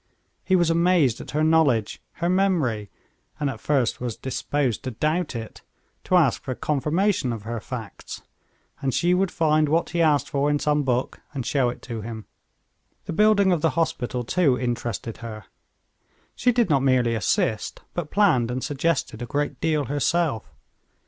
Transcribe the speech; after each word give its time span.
He 0.43 0.55
was 0.55 0.71
amazed 0.71 1.21
at 1.21 1.29
her 1.29 1.43
knowledge, 1.43 2.01
her 2.13 2.27
memory, 2.27 2.89
and 3.39 3.51
at 3.51 3.59
first 3.59 4.01
was 4.01 4.17
disposed 4.17 4.81
to 4.81 4.89
doubt 4.89 5.35
it, 5.35 5.61
to 6.05 6.15
ask 6.15 6.41
for 6.41 6.55
confirmation 6.55 7.31
of 7.31 7.43
her 7.43 7.59
facts; 7.59 8.23
and 8.81 8.95
she 8.95 9.13
would 9.13 9.29
find 9.29 9.69
what 9.69 9.91
he 9.91 10.01
asked 10.01 10.27
for 10.27 10.49
in 10.49 10.57
some 10.57 10.81
book, 10.81 11.19
and 11.35 11.45
show 11.45 11.69
it 11.69 11.83
to 11.83 12.01
him. 12.01 12.25
The 13.05 13.13
building 13.13 13.51
of 13.51 13.61
the 13.61 13.69
hospital, 13.77 14.23
too, 14.23 14.57
interested 14.59 15.17
her. 15.17 15.45
She 16.35 16.51
did 16.51 16.67
not 16.67 16.81
merely 16.81 17.13
assist, 17.13 17.81
but 17.93 18.09
planned 18.09 18.49
and 18.49 18.63
suggested 18.63 19.21
a 19.21 19.27
great 19.27 19.61
deal 19.61 19.85
herself. 19.85 20.51